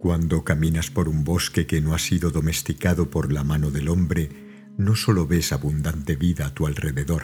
Cuando 0.00 0.44
caminas 0.44 0.90
por 0.90 1.10
un 1.10 1.24
bosque 1.24 1.66
que 1.66 1.82
no 1.82 1.94
ha 1.94 1.98
sido 1.98 2.30
domesticado 2.30 3.10
por 3.10 3.30
la 3.30 3.44
mano 3.44 3.70
del 3.70 3.90
hombre, 3.90 4.30
no 4.78 4.96
solo 4.96 5.26
ves 5.26 5.52
abundante 5.52 6.16
vida 6.16 6.46
a 6.46 6.54
tu 6.54 6.66
alrededor, 6.66 7.22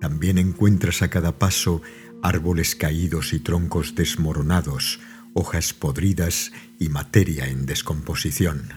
también 0.00 0.38
encuentras 0.38 1.02
a 1.02 1.10
cada 1.10 1.40
paso 1.40 1.82
árboles 2.22 2.76
caídos 2.76 3.32
y 3.32 3.40
troncos 3.40 3.96
desmoronados, 3.96 5.00
hojas 5.34 5.72
podridas 5.72 6.52
y 6.78 6.90
materia 6.90 7.48
en 7.48 7.66
descomposición. 7.66 8.68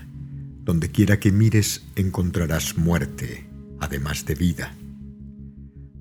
Donde 0.64 0.90
quiera 0.90 1.20
que 1.20 1.32
mires 1.32 1.86
encontrarás 1.96 2.78
muerte, 2.78 3.48
además 3.80 4.26
de 4.26 4.34
vida. 4.34 4.76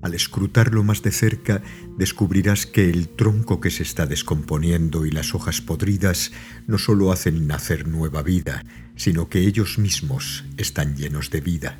Al 0.01 0.13
escrutarlo 0.13 0.83
más 0.83 1.01
de 1.01 1.11
cerca, 1.11 1.61
descubrirás 1.97 2.65
que 2.65 2.89
el 2.89 3.09
tronco 3.09 3.59
que 3.59 3.69
se 3.69 3.83
está 3.83 4.05
descomponiendo 4.05 5.05
y 5.05 5.11
las 5.11 5.35
hojas 5.35 5.59
podridas 5.59 6.31
no 6.67 6.77
solo 6.77 7.11
hacen 7.11 7.47
nacer 7.47 7.87
nueva 7.87 8.23
vida, 8.23 8.63
sino 8.95 9.27
que 9.27 9.39
ellos 9.39 9.77
mismos 9.77 10.45
están 10.57 10.95
llenos 10.95 11.29
de 11.31 11.41
vida. 11.41 11.79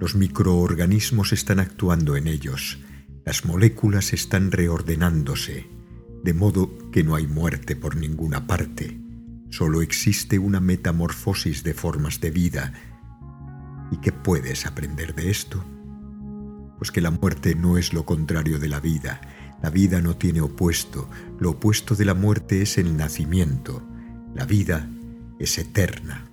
Los 0.00 0.16
microorganismos 0.16 1.32
están 1.32 1.60
actuando 1.60 2.16
en 2.16 2.26
ellos, 2.26 2.78
las 3.24 3.44
moléculas 3.44 4.12
están 4.12 4.50
reordenándose, 4.50 5.66
de 6.24 6.34
modo 6.34 6.90
que 6.90 7.04
no 7.04 7.14
hay 7.14 7.26
muerte 7.26 7.76
por 7.76 7.96
ninguna 7.96 8.46
parte, 8.48 8.98
solo 9.50 9.80
existe 9.82 10.38
una 10.38 10.60
metamorfosis 10.60 11.62
de 11.62 11.74
formas 11.74 12.20
de 12.20 12.30
vida. 12.30 12.72
¿Y 13.92 13.98
qué 13.98 14.12
puedes 14.12 14.66
aprender 14.66 15.14
de 15.14 15.30
esto? 15.30 15.64
Pues 16.78 16.90
que 16.90 17.00
la 17.00 17.10
muerte 17.10 17.54
no 17.54 17.76
es 17.76 17.92
lo 17.92 18.06
contrario 18.06 18.58
de 18.58 18.68
la 18.68 18.80
vida. 18.80 19.20
La 19.62 19.70
vida 19.70 20.00
no 20.00 20.16
tiene 20.16 20.40
opuesto. 20.40 21.08
Lo 21.38 21.50
opuesto 21.50 21.94
de 21.96 22.04
la 22.04 22.14
muerte 22.14 22.62
es 22.62 22.78
el 22.78 22.96
nacimiento. 22.96 23.82
La 24.34 24.44
vida 24.44 24.88
es 25.38 25.58
eterna. 25.58 26.24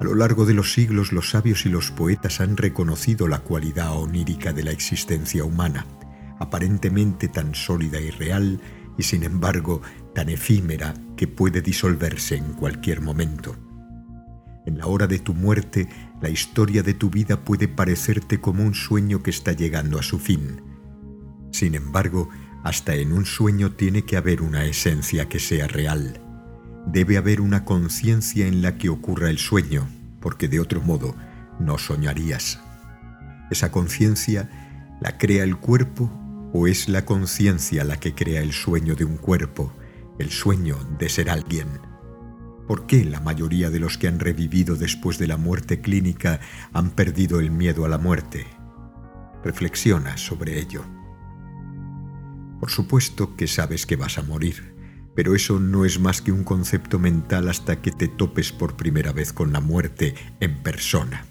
A 0.00 0.04
lo 0.04 0.14
largo 0.14 0.46
de 0.46 0.54
los 0.54 0.72
siglos 0.72 1.12
los 1.12 1.30
sabios 1.30 1.66
y 1.66 1.68
los 1.68 1.90
poetas 1.90 2.40
han 2.40 2.56
reconocido 2.56 3.26
la 3.26 3.40
cualidad 3.40 3.96
onírica 3.96 4.52
de 4.52 4.62
la 4.62 4.70
existencia 4.70 5.42
humana, 5.42 5.86
aparentemente 6.38 7.26
tan 7.26 7.56
sólida 7.56 8.00
y 8.00 8.10
real 8.10 8.60
y 8.96 9.02
sin 9.02 9.24
embargo 9.24 9.82
tan 10.14 10.28
efímera 10.28 10.94
que 11.16 11.26
puede 11.26 11.62
disolverse 11.62 12.36
en 12.36 12.52
cualquier 12.52 13.00
momento. 13.00 13.56
En 14.68 14.76
la 14.76 14.86
hora 14.86 15.06
de 15.06 15.18
tu 15.18 15.32
muerte, 15.32 15.88
la 16.20 16.28
historia 16.28 16.82
de 16.82 16.92
tu 16.92 17.08
vida 17.08 17.42
puede 17.42 17.68
parecerte 17.68 18.38
como 18.38 18.62
un 18.62 18.74
sueño 18.74 19.22
que 19.22 19.30
está 19.30 19.52
llegando 19.52 19.98
a 19.98 20.02
su 20.02 20.18
fin. 20.18 20.60
Sin 21.52 21.74
embargo, 21.74 22.28
hasta 22.64 22.94
en 22.94 23.14
un 23.14 23.24
sueño 23.24 23.72
tiene 23.72 24.02
que 24.02 24.18
haber 24.18 24.42
una 24.42 24.66
esencia 24.66 25.26
que 25.26 25.38
sea 25.38 25.68
real. 25.68 26.20
Debe 26.86 27.16
haber 27.16 27.40
una 27.40 27.64
conciencia 27.64 28.46
en 28.46 28.60
la 28.60 28.76
que 28.76 28.90
ocurra 28.90 29.30
el 29.30 29.38
sueño, 29.38 29.88
porque 30.20 30.48
de 30.48 30.60
otro 30.60 30.82
modo 30.82 31.16
no 31.58 31.78
soñarías. 31.78 32.60
¿Esa 33.50 33.72
conciencia 33.72 34.98
la 35.00 35.16
crea 35.16 35.44
el 35.44 35.56
cuerpo 35.56 36.10
o 36.52 36.66
es 36.66 36.90
la 36.90 37.06
conciencia 37.06 37.84
la 37.84 37.96
que 37.96 38.14
crea 38.14 38.42
el 38.42 38.52
sueño 38.52 38.96
de 38.96 39.06
un 39.06 39.16
cuerpo, 39.16 39.72
el 40.18 40.28
sueño 40.28 40.76
de 40.98 41.08
ser 41.08 41.30
alguien? 41.30 41.87
¿Por 42.68 42.86
qué 42.86 43.02
la 43.02 43.20
mayoría 43.20 43.70
de 43.70 43.80
los 43.80 43.96
que 43.96 44.08
han 44.08 44.20
revivido 44.20 44.76
después 44.76 45.16
de 45.16 45.26
la 45.26 45.38
muerte 45.38 45.80
clínica 45.80 46.38
han 46.74 46.90
perdido 46.90 47.40
el 47.40 47.50
miedo 47.50 47.86
a 47.86 47.88
la 47.88 47.96
muerte? 47.96 48.46
Reflexiona 49.42 50.18
sobre 50.18 50.60
ello. 50.60 50.84
Por 52.60 52.70
supuesto 52.70 53.36
que 53.36 53.46
sabes 53.46 53.86
que 53.86 53.96
vas 53.96 54.18
a 54.18 54.22
morir, 54.22 54.74
pero 55.14 55.34
eso 55.34 55.58
no 55.58 55.86
es 55.86 55.98
más 55.98 56.20
que 56.20 56.30
un 56.30 56.44
concepto 56.44 56.98
mental 56.98 57.48
hasta 57.48 57.80
que 57.80 57.90
te 57.90 58.06
topes 58.06 58.52
por 58.52 58.76
primera 58.76 59.12
vez 59.12 59.32
con 59.32 59.50
la 59.50 59.60
muerte 59.60 60.14
en 60.38 60.62
persona. 60.62 61.24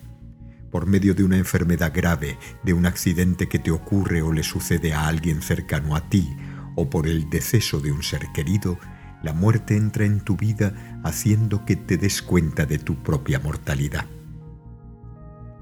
Por 0.71 0.87
medio 0.87 1.13
de 1.13 1.23
una 1.23 1.37
enfermedad 1.37 1.93
grave, 1.93 2.39
de 2.63 2.73
un 2.73 2.87
accidente 2.87 3.47
que 3.47 3.59
te 3.59 3.69
ocurre 3.69 4.23
o 4.23 4.33
le 4.33 4.41
sucede 4.41 4.91
a 4.91 5.07
alguien 5.07 5.43
cercano 5.43 5.95
a 5.95 6.09
ti, 6.09 6.35
o 6.75 6.89
por 6.89 7.07
el 7.07 7.29
deceso 7.29 7.79
de 7.79 7.91
un 7.91 8.01
ser 8.01 8.23
querido, 8.33 8.79
la 9.23 9.33
muerte 9.33 9.75
entra 9.75 10.05
en 10.05 10.19
tu 10.19 10.35
vida 10.37 11.01
haciendo 11.03 11.65
que 11.65 11.75
te 11.75 11.97
des 11.97 12.21
cuenta 12.21 12.65
de 12.65 12.79
tu 12.79 13.01
propia 13.03 13.39
mortalidad. 13.39 14.05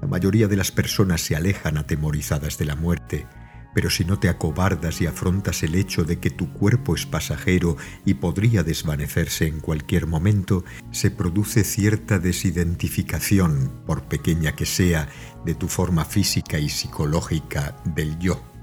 La 0.00 0.08
mayoría 0.08 0.46
de 0.46 0.56
las 0.56 0.70
personas 0.70 1.20
se 1.22 1.36
alejan 1.36 1.78
atemorizadas 1.78 2.58
de 2.58 2.66
la 2.66 2.76
muerte, 2.76 3.26
pero 3.74 3.90
si 3.90 4.04
no 4.04 4.18
te 4.18 4.28
acobardas 4.28 5.00
y 5.02 5.06
afrontas 5.06 5.62
el 5.62 5.74
hecho 5.74 6.04
de 6.04 6.18
que 6.18 6.30
tu 6.30 6.50
cuerpo 6.52 6.94
es 6.94 7.04
pasajero 7.04 7.76
y 8.04 8.14
podría 8.14 8.62
desvanecerse 8.62 9.46
en 9.46 9.60
cualquier 9.60 10.06
momento, 10.06 10.64
se 10.92 11.10
produce 11.10 11.62
cierta 11.62 12.18
desidentificación, 12.18 13.82
por 13.86 14.04
pequeña 14.04 14.52
que 14.52 14.64
sea, 14.64 15.08
de 15.44 15.54
tu 15.54 15.68
forma 15.68 16.04
física 16.04 16.58
y 16.58 16.68
psicológica 16.68 17.76
del 17.84 18.18
yo. 18.18 18.55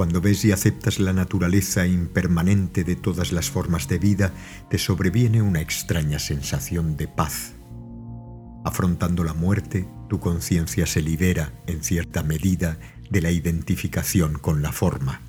Cuando 0.00 0.22
ves 0.22 0.46
y 0.46 0.50
aceptas 0.50 0.98
la 0.98 1.12
naturaleza 1.12 1.86
impermanente 1.86 2.84
de 2.84 2.96
todas 2.96 3.32
las 3.32 3.50
formas 3.50 3.86
de 3.86 3.98
vida, 3.98 4.32
te 4.70 4.78
sobreviene 4.78 5.42
una 5.42 5.60
extraña 5.60 6.18
sensación 6.18 6.96
de 6.96 7.06
paz. 7.06 7.52
Afrontando 8.64 9.24
la 9.24 9.34
muerte, 9.34 9.86
tu 10.08 10.18
conciencia 10.18 10.86
se 10.86 11.02
libera, 11.02 11.52
en 11.66 11.84
cierta 11.84 12.22
medida, 12.22 12.78
de 13.10 13.20
la 13.20 13.30
identificación 13.30 14.38
con 14.38 14.62
la 14.62 14.72
forma. 14.72 15.20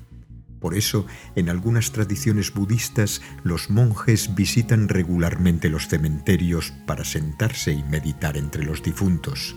Por 0.58 0.74
eso, 0.74 1.04
en 1.36 1.50
algunas 1.50 1.92
tradiciones 1.92 2.54
budistas, 2.54 3.20
los 3.44 3.68
monjes 3.68 4.34
visitan 4.34 4.88
regularmente 4.88 5.68
los 5.68 5.86
cementerios 5.86 6.72
para 6.86 7.04
sentarse 7.04 7.72
y 7.72 7.82
meditar 7.82 8.38
entre 8.38 8.64
los 8.64 8.82
difuntos. 8.82 9.54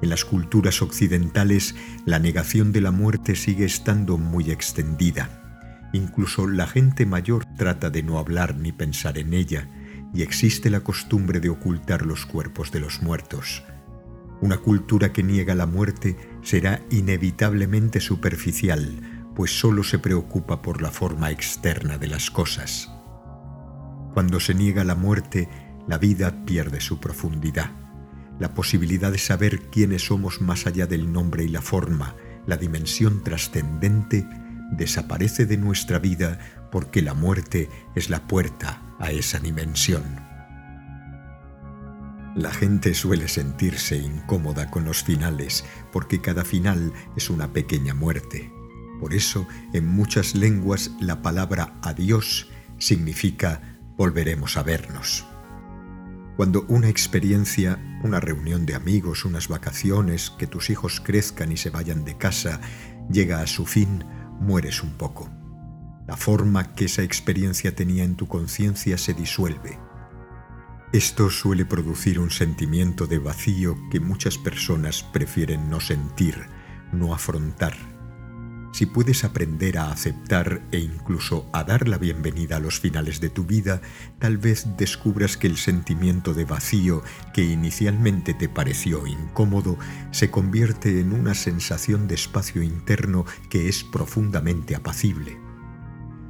En 0.00 0.10
las 0.10 0.24
culturas 0.24 0.80
occidentales, 0.80 1.74
la 2.06 2.20
negación 2.20 2.72
de 2.72 2.80
la 2.80 2.92
muerte 2.92 3.34
sigue 3.34 3.64
estando 3.64 4.16
muy 4.16 4.50
extendida. 4.50 5.88
Incluso 5.92 6.46
la 6.46 6.66
gente 6.68 7.04
mayor 7.04 7.44
trata 7.56 7.90
de 7.90 8.04
no 8.04 8.18
hablar 8.18 8.56
ni 8.56 8.70
pensar 8.70 9.18
en 9.18 9.34
ella, 9.34 9.68
y 10.14 10.22
existe 10.22 10.70
la 10.70 10.80
costumbre 10.80 11.40
de 11.40 11.48
ocultar 11.48 12.06
los 12.06 12.26
cuerpos 12.26 12.70
de 12.70 12.80
los 12.80 13.02
muertos. 13.02 13.64
Una 14.40 14.58
cultura 14.58 15.12
que 15.12 15.24
niega 15.24 15.56
la 15.56 15.66
muerte 15.66 16.16
será 16.42 16.80
inevitablemente 16.90 18.00
superficial, 18.00 19.32
pues 19.34 19.58
solo 19.58 19.82
se 19.82 19.98
preocupa 19.98 20.62
por 20.62 20.80
la 20.80 20.92
forma 20.92 21.32
externa 21.32 21.98
de 21.98 22.06
las 22.06 22.30
cosas. 22.30 22.88
Cuando 24.14 24.38
se 24.38 24.54
niega 24.54 24.84
la 24.84 24.94
muerte, 24.94 25.48
la 25.88 25.98
vida 25.98 26.44
pierde 26.44 26.80
su 26.80 27.00
profundidad 27.00 27.87
la 28.38 28.54
posibilidad 28.54 29.12
de 29.12 29.18
saber 29.18 29.60
quiénes 29.70 30.06
somos 30.06 30.40
más 30.40 30.66
allá 30.66 30.86
del 30.86 31.12
nombre 31.12 31.44
y 31.44 31.48
la 31.48 31.62
forma, 31.62 32.14
la 32.46 32.56
dimensión 32.56 33.22
trascendente, 33.22 34.26
desaparece 34.72 35.46
de 35.46 35.56
nuestra 35.56 35.98
vida 35.98 36.38
porque 36.70 37.02
la 37.02 37.14
muerte 37.14 37.68
es 37.94 38.10
la 38.10 38.26
puerta 38.26 38.82
a 38.98 39.10
esa 39.10 39.38
dimensión. 39.38 40.02
La 42.36 42.52
gente 42.52 42.94
suele 42.94 43.26
sentirse 43.26 43.96
incómoda 43.96 44.70
con 44.70 44.84
los 44.84 45.02
finales 45.02 45.64
porque 45.92 46.20
cada 46.20 46.44
final 46.44 46.92
es 47.16 47.30
una 47.30 47.52
pequeña 47.52 47.94
muerte. 47.94 48.52
Por 49.00 49.14
eso, 49.14 49.46
en 49.72 49.86
muchas 49.86 50.34
lenguas 50.34 50.92
la 51.00 51.22
palabra 51.22 51.74
adiós 51.82 52.48
significa 52.78 53.80
volveremos 53.96 54.56
a 54.56 54.62
vernos. 54.62 55.26
Cuando 56.38 56.64
una 56.68 56.88
experiencia, 56.88 57.80
una 58.04 58.20
reunión 58.20 58.64
de 58.64 58.76
amigos, 58.76 59.24
unas 59.24 59.48
vacaciones, 59.48 60.30
que 60.30 60.46
tus 60.46 60.70
hijos 60.70 61.00
crezcan 61.04 61.50
y 61.50 61.56
se 61.56 61.70
vayan 61.70 62.04
de 62.04 62.16
casa, 62.16 62.60
llega 63.10 63.40
a 63.40 63.48
su 63.48 63.66
fin, 63.66 64.04
mueres 64.38 64.84
un 64.84 64.92
poco. 64.92 65.28
La 66.06 66.16
forma 66.16 66.76
que 66.76 66.84
esa 66.84 67.02
experiencia 67.02 67.74
tenía 67.74 68.04
en 68.04 68.14
tu 68.14 68.28
conciencia 68.28 68.98
se 68.98 69.14
disuelve. 69.14 69.80
Esto 70.92 71.28
suele 71.28 71.64
producir 71.64 72.20
un 72.20 72.30
sentimiento 72.30 73.08
de 73.08 73.18
vacío 73.18 73.76
que 73.90 73.98
muchas 73.98 74.38
personas 74.38 75.02
prefieren 75.02 75.68
no 75.68 75.80
sentir, 75.80 76.36
no 76.92 77.14
afrontar. 77.14 77.74
Si 78.78 78.86
puedes 78.86 79.24
aprender 79.24 79.76
a 79.76 79.90
aceptar 79.90 80.62
e 80.70 80.78
incluso 80.78 81.50
a 81.52 81.64
dar 81.64 81.88
la 81.88 81.98
bienvenida 81.98 82.58
a 82.58 82.60
los 82.60 82.78
finales 82.78 83.20
de 83.20 83.28
tu 83.28 83.42
vida, 83.42 83.80
tal 84.20 84.38
vez 84.38 84.68
descubras 84.76 85.36
que 85.36 85.48
el 85.48 85.56
sentimiento 85.56 86.32
de 86.32 86.44
vacío 86.44 87.02
que 87.34 87.42
inicialmente 87.42 88.34
te 88.34 88.48
pareció 88.48 89.04
incómodo 89.08 89.76
se 90.12 90.30
convierte 90.30 91.00
en 91.00 91.12
una 91.12 91.34
sensación 91.34 92.06
de 92.06 92.14
espacio 92.14 92.62
interno 92.62 93.26
que 93.50 93.68
es 93.68 93.82
profundamente 93.82 94.76
apacible. 94.76 95.36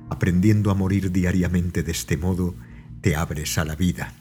Aprendiendo 0.08 0.70
a 0.70 0.74
morir 0.74 1.12
diariamente 1.12 1.82
de 1.82 1.92
este 1.92 2.16
modo, 2.16 2.54
te 3.02 3.14
abres 3.14 3.58
a 3.58 3.66
la 3.66 3.76
vida. 3.76 4.14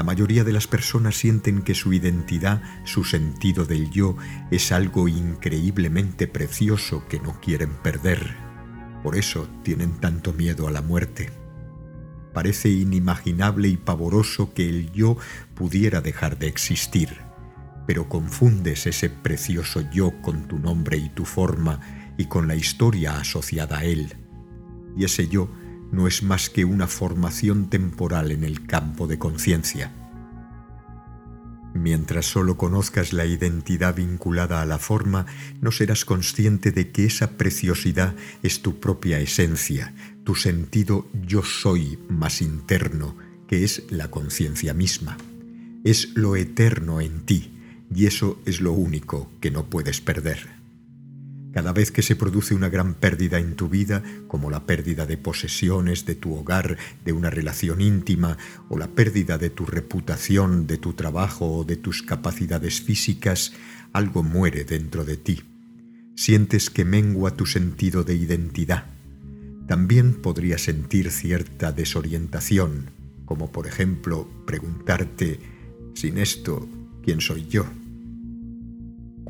La 0.00 0.04
mayoría 0.04 0.44
de 0.44 0.54
las 0.54 0.66
personas 0.66 1.14
sienten 1.14 1.60
que 1.60 1.74
su 1.74 1.92
identidad, 1.92 2.62
su 2.84 3.04
sentido 3.04 3.66
del 3.66 3.90
yo, 3.90 4.16
es 4.50 4.72
algo 4.72 5.08
increíblemente 5.08 6.26
precioso 6.26 7.06
que 7.06 7.20
no 7.20 7.38
quieren 7.38 7.68
perder. 7.68 8.34
Por 9.02 9.14
eso 9.14 9.46
tienen 9.62 10.00
tanto 10.00 10.32
miedo 10.32 10.66
a 10.66 10.70
la 10.70 10.80
muerte. 10.80 11.28
Parece 12.32 12.70
inimaginable 12.70 13.68
y 13.68 13.76
pavoroso 13.76 14.54
que 14.54 14.70
el 14.70 14.90
yo 14.92 15.18
pudiera 15.54 16.00
dejar 16.00 16.38
de 16.38 16.46
existir, 16.46 17.18
pero 17.86 18.08
confundes 18.08 18.86
ese 18.86 19.10
precioso 19.10 19.82
yo 19.92 20.18
con 20.22 20.48
tu 20.48 20.58
nombre 20.58 20.96
y 20.96 21.10
tu 21.10 21.26
forma 21.26 21.78
y 22.16 22.24
con 22.24 22.48
la 22.48 22.54
historia 22.54 23.18
asociada 23.18 23.80
a 23.80 23.84
él. 23.84 24.14
Y 24.96 25.04
ese 25.04 25.28
yo 25.28 25.50
no 25.92 26.06
es 26.06 26.22
más 26.22 26.50
que 26.50 26.64
una 26.64 26.86
formación 26.86 27.68
temporal 27.68 28.30
en 28.30 28.44
el 28.44 28.66
campo 28.66 29.06
de 29.06 29.18
conciencia. 29.18 29.92
Mientras 31.72 32.26
solo 32.26 32.56
conozcas 32.56 33.12
la 33.12 33.26
identidad 33.26 33.94
vinculada 33.94 34.60
a 34.60 34.66
la 34.66 34.78
forma, 34.78 35.26
no 35.60 35.70
serás 35.70 36.04
consciente 36.04 36.72
de 36.72 36.90
que 36.90 37.06
esa 37.06 37.36
preciosidad 37.36 38.14
es 38.42 38.62
tu 38.62 38.80
propia 38.80 39.20
esencia, 39.20 39.94
tu 40.24 40.34
sentido 40.34 41.08
yo 41.26 41.42
soy 41.44 41.98
más 42.08 42.42
interno, 42.42 43.16
que 43.46 43.62
es 43.64 43.84
la 43.90 44.10
conciencia 44.10 44.74
misma. 44.74 45.16
Es 45.84 46.10
lo 46.14 46.36
eterno 46.36 47.00
en 47.00 47.20
ti, 47.20 47.52
y 47.94 48.06
eso 48.06 48.40
es 48.46 48.60
lo 48.60 48.72
único 48.72 49.30
que 49.40 49.50
no 49.50 49.66
puedes 49.66 50.00
perder. 50.00 50.59
Cada 51.52 51.72
vez 51.72 51.90
que 51.90 52.02
se 52.02 52.14
produce 52.14 52.54
una 52.54 52.68
gran 52.68 52.94
pérdida 52.94 53.38
en 53.38 53.56
tu 53.56 53.68
vida, 53.68 54.04
como 54.28 54.50
la 54.50 54.66
pérdida 54.66 55.04
de 55.04 55.16
posesiones, 55.16 56.06
de 56.06 56.14
tu 56.14 56.34
hogar, 56.34 56.78
de 57.04 57.12
una 57.12 57.28
relación 57.28 57.80
íntima, 57.80 58.38
o 58.68 58.78
la 58.78 58.86
pérdida 58.88 59.36
de 59.36 59.50
tu 59.50 59.66
reputación, 59.66 60.68
de 60.68 60.78
tu 60.78 60.92
trabajo 60.92 61.58
o 61.58 61.64
de 61.64 61.76
tus 61.76 62.02
capacidades 62.02 62.80
físicas, 62.80 63.52
algo 63.92 64.22
muere 64.22 64.64
dentro 64.64 65.04
de 65.04 65.16
ti. 65.16 65.42
Sientes 66.14 66.70
que 66.70 66.84
mengua 66.84 67.32
tu 67.32 67.46
sentido 67.46 68.04
de 68.04 68.14
identidad. 68.14 68.84
También 69.66 70.14
podrías 70.14 70.62
sentir 70.62 71.10
cierta 71.10 71.72
desorientación, 71.72 72.90
como 73.24 73.50
por 73.50 73.66
ejemplo 73.66 74.28
preguntarte, 74.46 75.40
sin 75.94 76.18
esto, 76.18 76.68
¿quién 77.02 77.20
soy 77.20 77.46
yo? 77.48 77.66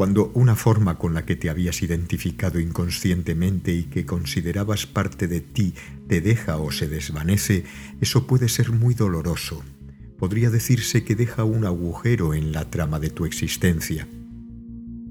Cuando 0.00 0.30
una 0.32 0.56
forma 0.56 0.96
con 0.96 1.12
la 1.12 1.26
que 1.26 1.36
te 1.36 1.50
habías 1.50 1.82
identificado 1.82 2.58
inconscientemente 2.58 3.74
y 3.74 3.82
que 3.82 4.06
considerabas 4.06 4.86
parte 4.86 5.28
de 5.28 5.42
ti 5.42 5.74
te 6.08 6.22
deja 6.22 6.56
o 6.56 6.72
se 6.72 6.88
desvanece, 6.88 7.64
eso 8.00 8.26
puede 8.26 8.48
ser 8.48 8.72
muy 8.72 8.94
doloroso. 8.94 9.62
Podría 10.18 10.48
decirse 10.48 11.04
que 11.04 11.16
deja 11.16 11.44
un 11.44 11.66
agujero 11.66 12.32
en 12.32 12.50
la 12.50 12.70
trama 12.70 12.98
de 12.98 13.10
tu 13.10 13.26
existencia. 13.26 14.08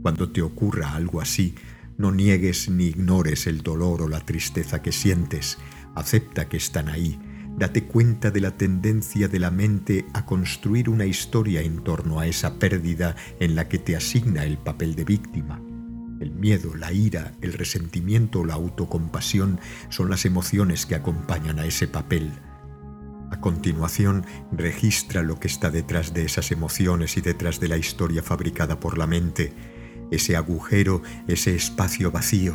Cuando 0.01 0.31
te 0.31 0.41
ocurra 0.41 0.95
algo 0.95 1.21
así, 1.21 1.53
no 1.99 2.11
niegues 2.11 2.67
ni 2.67 2.85
ignores 2.85 3.45
el 3.45 3.61
dolor 3.61 4.01
o 4.01 4.07
la 4.07 4.25
tristeza 4.25 4.81
que 4.81 4.91
sientes, 4.91 5.59
acepta 5.93 6.49
que 6.49 6.57
están 6.57 6.89
ahí 6.89 7.19
date 7.59 7.83
cuenta 7.83 8.31
de 8.31 8.39
la 8.39 8.51
tendencia 8.51 9.27
de 9.27 9.37
la 9.37 9.51
mente 9.51 10.05
a 10.13 10.25
construir 10.25 10.89
una 10.89 11.05
historia 11.05 11.61
en 11.61 11.83
torno 11.83 12.21
a 12.21 12.25
esa 12.25 12.57
pérdida 12.57 13.17
en 13.41 13.53
la 13.53 13.67
que 13.67 13.77
te 13.77 13.97
asigna 13.97 14.45
el 14.45 14.57
papel 14.57 14.95
de 14.95 15.03
víctima. 15.03 15.61
El 16.21 16.31
miedo, 16.31 16.73
la 16.73 16.93
ira, 16.93 17.33
el 17.41 17.51
resentimiento 17.51 18.39
o 18.39 18.45
la 18.45 18.53
autocompasión 18.53 19.59
son 19.89 20.09
las 20.09 20.23
emociones 20.23 20.85
que 20.85 20.95
acompañan 20.95 21.59
a 21.59 21.65
ese 21.65 21.89
papel. 21.89 22.31
A 23.29 23.41
continuación, 23.41 24.25
registra 24.53 25.21
lo 25.21 25.37
que 25.37 25.49
está 25.49 25.69
detrás 25.69 26.13
de 26.13 26.23
esas 26.23 26.51
emociones 26.51 27.17
y 27.17 27.21
detrás 27.21 27.59
de 27.59 27.67
la 27.67 27.77
historia 27.77 28.23
fabricada 28.23 28.79
por 28.79 28.97
la 28.97 29.05
mente, 29.05 29.53
ese 30.11 30.37
agujero, 30.37 31.01
ese 31.27 31.55
espacio 31.55 32.09
vacío. 32.09 32.53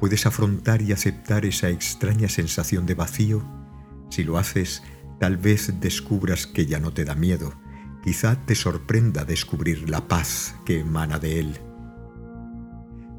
¿Puedes 0.00 0.26
afrontar 0.26 0.82
y 0.82 0.92
aceptar 0.92 1.46
esa 1.46 1.70
extraña 1.70 2.28
sensación 2.28 2.84
de 2.84 2.94
vacío? 2.94 3.65
Si 4.10 4.24
lo 4.24 4.38
haces, 4.38 4.82
tal 5.18 5.36
vez 5.36 5.80
descubras 5.80 6.46
que 6.46 6.66
ya 6.66 6.78
no 6.78 6.92
te 6.92 7.04
da 7.04 7.14
miedo. 7.14 7.54
Quizá 8.02 8.36
te 8.46 8.54
sorprenda 8.54 9.24
descubrir 9.24 9.90
la 9.90 10.06
paz 10.08 10.54
que 10.64 10.80
emana 10.80 11.18
de 11.18 11.40
él. 11.40 11.58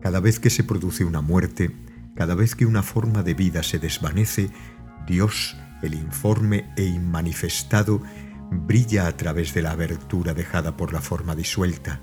Cada 0.02 0.20
vez 0.20 0.40
que 0.40 0.50
se 0.50 0.64
produce 0.64 1.04
una 1.04 1.22
muerte, 1.22 1.76
cada 2.16 2.36
vez 2.36 2.56
que 2.56 2.66
una 2.66 2.84
forma 2.84 3.24
de 3.24 3.34
vida 3.34 3.64
se 3.64 3.80
desvanece, 3.80 4.50
Dios, 5.06 5.58
el 5.82 5.94
informe 5.94 6.72
e 6.78 6.86
inmanifestado, 6.86 8.02
brilla 8.50 9.08
a 9.08 9.18
través 9.18 9.54
de 9.54 9.62
la 9.62 9.72
abertura 9.72 10.34
dejada 10.34 10.78
por 10.78 10.94
la 10.94 11.02
forma 11.02 11.36
disuelta. 11.36 12.02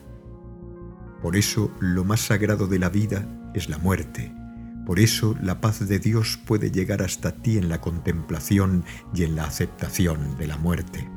Por 1.22 1.36
eso 1.36 1.74
lo 1.80 2.04
más 2.04 2.20
sagrado 2.20 2.66
de 2.66 2.78
la 2.78 2.90
vida 2.90 3.26
es 3.54 3.70
la 3.70 3.78
muerte 3.78 4.43
por 4.86 5.00
eso 5.00 5.36
la 5.42 5.60
paz 5.60 5.86
de 5.86 5.98
Dios 5.98 6.38
puede 6.44 6.70
llegar 6.70 7.02
hasta 7.02 7.32
ti 7.32 7.56
en 7.56 7.68
la 7.68 7.80
contemplación 7.80 8.84
y 9.14 9.24
en 9.24 9.34
la 9.34 9.44
aceptación 9.44 10.36
de 10.36 10.46
la 10.46 10.58
muerte. 10.58 11.08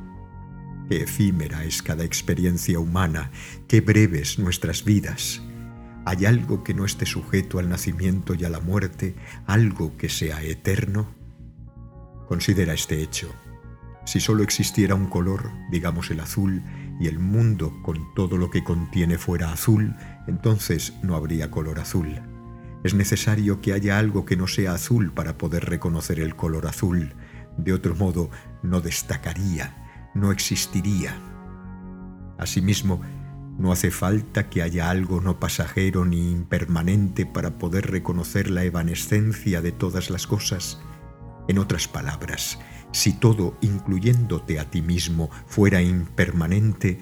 Qué 0.89 1.03
efímera 1.03 1.65
es 1.65 1.81
cada 1.81 2.05
experiencia 2.05 2.79
humana, 2.79 3.31
qué 3.67 3.81
breves 3.81 4.39
nuestras 4.39 4.85
vidas. 4.85 5.41
¿Hay 6.05 6.25
algo 6.25 6.63
que 6.63 6.73
no 6.73 6.85
esté 6.85 7.05
sujeto 7.05 7.59
al 7.59 7.67
nacimiento 7.67 8.33
y 8.35 8.45
a 8.45 8.49
la 8.49 8.61
muerte, 8.61 9.15
algo 9.45 9.97
que 9.97 10.07
sea 10.07 10.41
eterno? 10.41 11.13
Considera 12.29 12.73
este 12.73 13.01
hecho. 13.01 13.29
Si 14.05 14.21
solo 14.21 14.43
existiera 14.43 14.95
un 14.95 15.07
color, 15.07 15.51
digamos 15.69 16.09
el 16.11 16.21
azul, 16.21 16.63
y 17.01 17.07
el 17.07 17.19
mundo 17.19 17.73
con 17.83 18.13
todo 18.15 18.37
lo 18.37 18.49
que 18.49 18.63
contiene 18.63 19.17
fuera 19.17 19.51
azul, 19.51 19.93
entonces 20.27 20.93
no 21.03 21.15
habría 21.15 21.51
color 21.51 21.79
azul. 21.79 22.36
Es 22.87 22.93
necesario 22.93 23.59
que 23.59 23.73
haya 23.73 23.99
algo 23.99 24.23
que 24.23 24.37
no 24.37 24.47
sea 24.47 24.71
azul 24.71 25.11
para 25.11 25.37
poder 25.37 25.65
reconocer 25.65 26.21
el 26.21 26.37
color 26.37 26.67
azul. 26.67 27.15
De 27.57 27.73
otro 27.73 27.95
modo, 27.95 28.29
no 28.63 28.79
destacaría, 28.79 30.09
no 30.15 30.31
existiría. 30.31 31.13
Asimismo, 32.37 33.01
no 33.59 33.73
hace 33.73 33.91
falta 33.91 34.49
que 34.49 34.61
haya 34.61 34.89
algo 34.89 35.19
no 35.19 35.37
pasajero 35.37 36.05
ni 36.05 36.31
impermanente 36.31 37.25
para 37.25 37.57
poder 37.57 37.91
reconocer 37.91 38.49
la 38.49 38.63
evanescencia 38.63 39.61
de 39.61 39.73
todas 39.73 40.09
las 40.09 40.25
cosas. 40.25 40.79
En 41.49 41.59
otras 41.59 41.89
palabras, 41.89 42.57
si 42.93 43.11
todo, 43.11 43.57
incluyéndote 43.59 44.61
a 44.61 44.69
ti 44.69 44.81
mismo, 44.81 45.29
fuera 45.45 45.81
impermanente, 45.81 47.01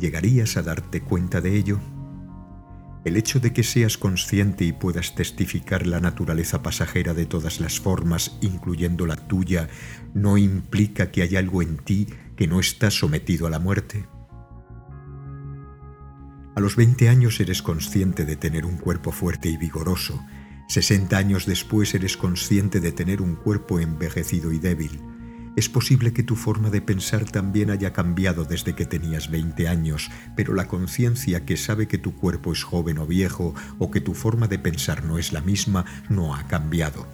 ¿llegarías 0.00 0.56
a 0.56 0.62
darte 0.62 1.02
cuenta 1.02 1.42
de 1.42 1.56
ello? 1.56 1.78
El 3.06 3.16
hecho 3.16 3.38
de 3.38 3.52
que 3.52 3.62
seas 3.62 3.98
consciente 3.98 4.64
y 4.64 4.72
puedas 4.72 5.14
testificar 5.14 5.86
la 5.86 6.00
naturaleza 6.00 6.64
pasajera 6.64 7.14
de 7.14 7.24
todas 7.24 7.60
las 7.60 7.78
formas, 7.78 8.36
incluyendo 8.40 9.06
la 9.06 9.14
tuya, 9.14 9.68
no 10.12 10.36
implica 10.36 11.12
que 11.12 11.22
hay 11.22 11.36
algo 11.36 11.62
en 11.62 11.76
ti 11.76 12.08
que 12.34 12.48
no 12.48 12.58
está 12.58 12.90
sometido 12.90 13.46
a 13.46 13.50
la 13.50 13.60
muerte. 13.60 14.08
A 16.56 16.60
los 16.60 16.74
20 16.74 17.08
años 17.08 17.38
eres 17.38 17.62
consciente 17.62 18.24
de 18.24 18.34
tener 18.34 18.66
un 18.66 18.76
cuerpo 18.76 19.12
fuerte 19.12 19.48
y 19.48 19.56
vigoroso. 19.56 20.20
60 20.66 21.16
años 21.16 21.46
después 21.46 21.94
eres 21.94 22.16
consciente 22.16 22.80
de 22.80 22.90
tener 22.90 23.22
un 23.22 23.36
cuerpo 23.36 23.78
envejecido 23.78 24.50
y 24.50 24.58
débil. 24.58 25.00
Es 25.56 25.70
posible 25.70 26.12
que 26.12 26.22
tu 26.22 26.36
forma 26.36 26.68
de 26.68 26.82
pensar 26.82 27.24
también 27.24 27.70
haya 27.70 27.94
cambiado 27.94 28.44
desde 28.44 28.74
que 28.74 28.84
tenías 28.84 29.30
20 29.30 29.68
años, 29.68 30.10
pero 30.36 30.52
la 30.52 30.68
conciencia 30.68 31.46
que 31.46 31.56
sabe 31.56 31.88
que 31.88 31.96
tu 31.96 32.14
cuerpo 32.14 32.52
es 32.52 32.62
joven 32.62 32.98
o 32.98 33.06
viejo 33.06 33.54
o 33.78 33.90
que 33.90 34.02
tu 34.02 34.12
forma 34.12 34.48
de 34.48 34.58
pensar 34.58 35.02
no 35.04 35.16
es 35.16 35.32
la 35.32 35.40
misma 35.40 35.86
no 36.10 36.34
ha 36.34 36.46
cambiado. 36.46 37.06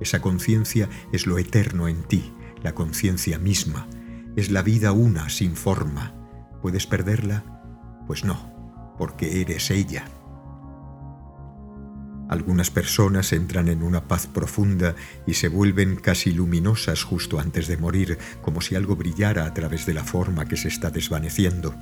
Esa 0.00 0.20
conciencia 0.20 0.88
es 1.12 1.28
lo 1.28 1.38
eterno 1.38 1.86
en 1.86 2.02
ti, 2.02 2.32
la 2.64 2.74
conciencia 2.74 3.38
misma. 3.38 3.86
Es 4.34 4.50
la 4.50 4.62
vida 4.62 4.90
una, 4.90 5.28
sin 5.28 5.54
forma. 5.54 6.14
¿Puedes 6.62 6.88
perderla? 6.88 7.44
Pues 8.08 8.24
no, 8.24 8.94
porque 8.98 9.40
eres 9.40 9.70
ella. 9.70 10.04
Algunas 12.34 12.68
personas 12.68 13.32
entran 13.32 13.68
en 13.68 13.84
una 13.84 14.08
paz 14.08 14.26
profunda 14.26 14.96
y 15.24 15.34
se 15.34 15.46
vuelven 15.46 15.94
casi 15.94 16.32
luminosas 16.32 17.04
justo 17.04 17.38
antes 17.38 17.68
de 17.68 17.76
morir, 17.76 18.18
como 18.42 18.60
si 18.60 18.74
algo 18.74 18.96
brillara 18.96 19.44
a 19.44 19.54
través 19.54 19.86
de 19.86 19.94
la 19.94 20.02
forma 20.02 20.44
que 20.44 20.56
se 20.56 20.66
está 20.66 20.90
desvaneciendo. 20.90 21.76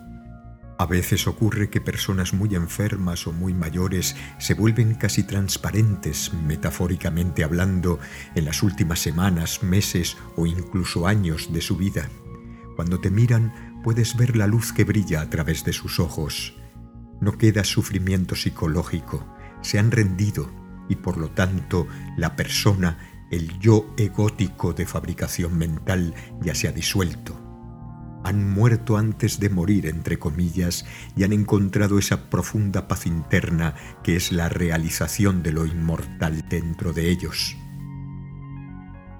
A 0.78 0.84
veces 0.84 1.26
ocurre 1.26 1.70
que 1.70 1.80
personas 1.80 2.34
muy 2.34 2.54
enfermas 2.54 3.26
o 3.26 3.32
muy 3.32 3.54
mayores 3.54 4.14
se 4.38 4.52
vuelven 4.52 4.92
casi 4.94 5.22
transparentes, 5.22 6.34
metafóricamente 6.34 7.44
hablando, 7.44 7.98
en 8.34 8.44
las 8.44 8.62
últimas 8.62 8.98
semanas, 8.98 9.62
meses 9.62 10.18
o 10.36 10.44
incluso 10.44 11.06
años 11.06 11.50
de 11.50 11.62
su 11.62 11.78
vida. 11.78 12.10
Cuando 12.76 13.00
te 13.00 13.10
miran 13.10 13.80
puedes 13.82 14.18
ver 14.18 14.36
la 14.36 14.46
luz 14.46 14.74
que 14.74 14.84
brilla 14.84 15.22
a 15.22 15.30
través 15.30 15.64
de 15.64 15.72
sus 15.72 15.98
ojos. 15.98 16.52
No 17.22 17.38
queda 17.38 17.64
sufrimiento 17.64 18.34
psicológico, 18.34 19.26
se 19.62 19.78
han 19.78 19.90
rendido 19.90 20.50
y 20.88 20.96
por 20.96 21.16
lo 21.16 21.30
tanto 21.30 21.86
la 22.16 22.36
persona, 22.36 22.98
el 23.30 23.58
yo 23.58 23.94
egótico 23.96 24.72
de 24.74 24.86
fabricación 24.86 25.56
mental 25.56 26.14
ya 26.42 26.54
se 26.54 26.68
ha 26.68 26.72
disuelto 26.72 27.42
han 28.24 28.48
muerto 28.48 28.96
antes 28.96 29.40
de 29.40 29.50
morir, 29.50 29.86
entre 29.86 30.18
comillas, 30.18 30.84
y 31.16 31.24
han 31.24 31.32
encontrado 31.32 31.98
esa 31.98 32.30
profunda 32.30 32.88
paz 32.88 33.06
interna 33.06 33.74
que 34.02 34.16
es 34.16 34.32
la 34.32 34.48
realización 34.48 35.42
de 35.42 35.52
lo 35.52 35.66
inmortal 35.66 36.44
dentro 36.48 36.92
de 36.92 37.10
ellos. 37.10 37.56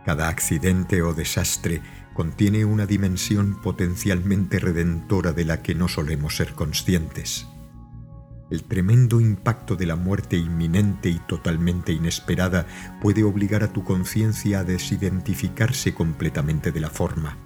Cada 0.05 0.29
accidente 0.29 1.03
o 1.03 1.15
desastre 1.15 1.81
contiene 2.15 2.65
una 2.65 2.87
dimensión 2.87 3.61
potencialmente 3.61 4.59
redentora 4.59 5.33
de 5.33 5.45
la 5.45 5.63
que 5.63 5.75
no 5.75 5.89
solemos 5.89 6.37
ser 6.37 6.55
conscientes. 6.55 7.47
El 8.53 8.65
tremendo 8.65 9.19
impacto 9.19 9.77
de 9.77 9.87
la 9.87 9.97
muerte 9.97 10.37
inminente 10.37 11.09
y 11.09 11.19
totalmente 11.21 11.91
inesperada 11.91 12.67
puede 13.01 13.25
obligar 13.25 13.63
a 13.63 13.73
tu 13.73 13.83
conciencia 13.83 14.59
a 14.59 14.65
desidentificarse 14.65 15.95
completamente 15.95 16.71
de 16.71 16.81
la 16.81 16.91
forma 16.91 17.39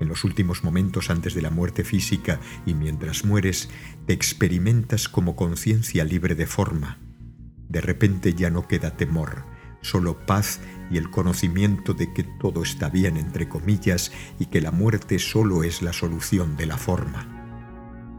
en 0.00 0.06
los 0.06 0.22
últimos 0.22 0.62
momentos 0.62 1.10
antes 1.10 1.34
de 1.34 1.42
la 1.42 1.50
muerte 1.50 1.82
física 1.82 2.38
y 2.66 2.74
mientras 2.74 3.24
mueres, 3.24 3.68
te 4.06 4.12
experimentas 4.12 5.08
como 5.08 5.34
conciencia 5.34 6.04
libre 6.04 6.36
de 6.36 6.46
forma. 6.46 6.98
De 7.68 7.80
repente 7.80 8.34
ya 8.34 8.48
no 8.48 8.68
queda 8.68 8.96
temor, 8.96 9.44
solo 9.80 10.24
paz 10.24 10.60
y 10.88 10.98
el 10.98 11.10
conocimiento 11.10 11.94
de 11.94 12.12
que 12.12 12.22
todo 12.22 12.62
está 12.62 12.90
bien, 12.90 13.16
entre 13.16 13.48
comillas, 13.48 14.12
y 14.38 14.46
que 14.46 14.60
la 14.60 14.70
muerte 14.70 15.18
solo 15.18 15.64
es 15.64 15.82
la 15.82 15.92
solución 15.92 16.56
de 16.56 16.66
la 16.66 16.76
forma. 16.76 17.33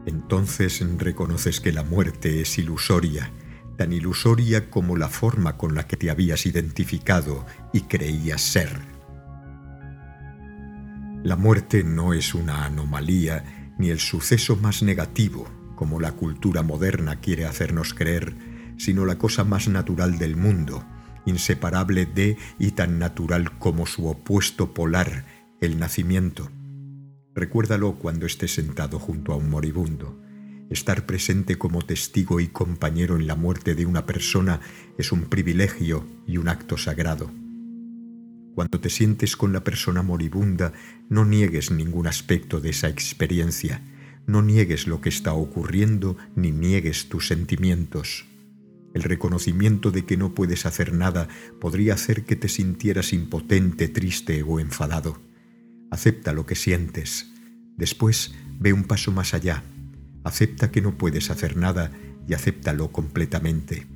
Entonces 0.06 0.82
reconoces 0.98 1.60
que 1.60 1.72
la 1.72 1.82
muerte 1.82 2.40
es 2.40 2.58
ilusoria, 2.58 3.32
tan 3.76 3.92
ilusoria 3.92 4.70
como 4.70 4.96
la 4.96 5.08
forma 5.08 5.56
con 5.56 5.74
la 5.74 5.86
que 5.86 5.96
te 5.96 6.10
habías 6.10 6.46
identificado 6.46 7.44
y 7.72 7.82
creías 7.82 8.40
ser. 8.40 8.70
La 11.24 11.34
muerte 11.34 11.82
no 11.82 12.14
es 12.14 12.34
una 12.34 12.64
anomalía 12.64 13.74
ni 13.78 13.90
el 13.90 13.98
suceso 13.98 14.56
más 14.56 14.82
negativo, 14.82 15.50
como 15.74 16.00
la 16.00 16.12
cultura 16.12 16.62
moderna 16.62 17.16
quiere 17.20 17.44
hacernos 17.44 17.92
creer, 17.92 18.34
sino 18.78 19.04
la 19.04 19.18
cosa 19.18 19.42
más 19.42 19.68
natural 19.68 20.18
del 20.18 20.36
mundo, 20.36 20.84
inseparable 21.26 22.06
de 22.06 22.36
y 22.58 22.70
tan 22.70 23.00
natural 23.00 23.58
como 23.58 23.86
su 23.86 24.06
opuesto 24.06 24.72
polar, 24.72 25.24
el 25.60 25.78
nacimiento. 25.78 26.48
Recuérdalo 27.36 27.96
cuando 27.96 28.24
estés 28.24 28.54
sentado 28.54 28.98
junto 28.98 29.34
a 29.34 29.36
un 29.36 29.50
moribundo. 29.50 30.18
Estar 30.70 31.04
presente 31.04 31.58
como 31.58 31.82
testigo 31.82 32.40
y 32.40 32.48
compañero 32.48 33.16
en 33.16 33.26
la 33.26 33.34
muerte 33.36 33.74
de 33.74 33.84
una 33.84 34.06
persona 34.06 34.60
es 34.96 35.12
un 35.12 35.26
privilegio 35.26 36.06
y 36.26 36.38
un 36.38 36.48
acto 36.48 36.78
sagrado. 36.78 37.30
Cuando 38.54 38.80
te 38.80 38.88
sientes 38.88 39.36
con 39.36 39.52
la 39.52 39.62
persona 39.62 40.00
moribunda, 40.00 40.72
no 41.10 41.26
niegues 41.26 41.70
ningún 41.70 42.06
aspecto 42.06 42.62
de 42.62 42.70
esa 42.70 42.88
experiencia, 42.88 43.82
no 44.26 44.40
niegues 44.40 44.86
lo 44.86 45.02
que 45.02 45.10
está 45.10 45.34
ocurriendo 45.34 46.16
ni 46.36 46.52
niegues 46.52 47.10
tus 47.10 47.28
sentimientos. 47.28 48.24
El 48.94 49.02
reconocimiento 49.02 49.90
de 49.90 50.06
que 50.06 50.16
no 50.16 50.34
puedes 50.34 50.64
hacer 50.64 50.94
nada 50.94 51.28
podría 51.60 51.92
hacer 51.92 52.24
que 52.24 52.34
te 52.34 52.48
sintieras 52.48 53.12
impotente, 53.12 53.88
triste 53.88 54.42
o 54.42 54.58
enfadado. 54.58 55.25
Acepta 55.90 56.32
lo 56.32 56.46
que 56.46 56.54
sientes. 56.54 57.32
Después 57.76 58.34
ve 58.58 58.72
un 58.72 58.84
paso 58.84 59.12
más 59.12 59.34
allá. 59.34 59.62
Acepta 60.24 60.70
que 60.70 60.82
no 60.82 60.98
puedes 60.98 61.30
hacer 61.30 61.56
nada 61.56 61.90
y 62.26 62.34
acéptalo 62.34 62.92
completamente. 62.92 63.86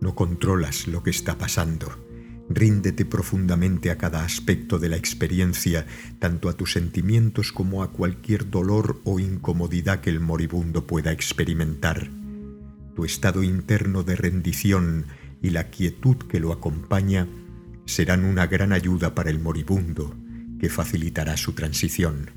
No 0.00 0.14
controlas 0.14 0.86
lo 0.86 1.02
que 1.02 1.10
está 1.10 1.36
pasando 1.38 2.08
Ríndete 2.50 3.04
profundamente 3.04 3.90
a 3.90 3.98
cada 3.98 4.24
aspecto 4.24 4.78
de 4.78 4.88
la 4.88 4.96
experiencia, 4.96 5.86
tanto 6.18 6.48
a 6.48 6.54
tus 6.54 6.72
sentimientos 6.72 7.52
como 7.52 7.82
a 7.82 7.92
cualquier 7.92 8.48
dolor 8.48 9.00
o 9.04 9.20
incomodidad 9.20 10.00
que 10.00 10.08
el 10.08 10.20
moribundo 10.20 10.86
pueda 10.86 11.12
experimentar. 11.12 12.08
Tu 12.96 13.04
estado 13.04 13.42
interno 13.42 14.02
de 14.02 14.16
rendición 14.16 15.04
y 15.42 15.50
la 15.50 15.68
quietud 15.68 16.16
que 16.16 16.40
lo 16.40 16.52
acompaña 16.52 17.28
serán 17.84 18.24
una 18.24 18.46
gran 18.46 18.72
ayuda 18.72 19.14
para 19.14 19.28
el 19.28 19.40
moribundo, 19.40 20.16
que 20.58 20.68
facilitará 20.68 21.36
su 21.36 21.52
transición. 21.52 22.30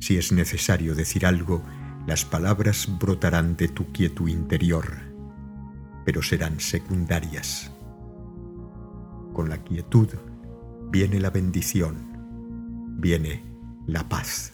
Si 0.00 0.16
es 0.16 0.32
necesario 0.32 0.94
decir 0.94 1.26
algo, 1.26 1.62
las 2.06 2.24
palabras 2.24 2.88
brotarán 3.00 3.56
de 3.56 3.68
tu 3.68 3.92
quietud 3.92 4.28
interior, 4.28 4.86
pero 6.04 6.22
serán 6.22 6.60
secundarias. 6.60 7.70
Con 9.32 9.48
la 9.48 9.62
quietud 9.64 10.08
viene 10.90 11.18
la 11.20 11.30
bendición, 11.30 11.96
viene 12.98 13.42
la 13.86 14.08
paz. 14.08 14.52